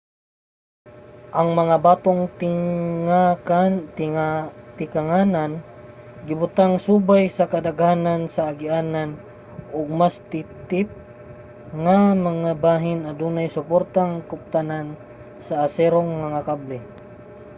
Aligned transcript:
ang 1.39 1.49
mga 1.59 1.75
batong 1.85 2.21
tikanganan 4.79 5.51
gibutang 6.27 6.73
subay 6.85 7.23
sa 7.37 7.45
kadaghanan 7.53 8.21
sa 8.35 8.41
agianan 8.51 9.09
ug 9.77 9.85
sa 9.89 9.95
mas 9.99 10.15
titip 10.31 10.87
nga 11.83 11.99
mga 12.29 12.51
bahin 12.65 12.99
adunay 13.11 13.47
suportang 13.55 14.11
kuptanan 14.29 14.87
sa 15.47 15.53
aserong 15.65 16.09
mga 16.25 16.39
kable 16.49 16.79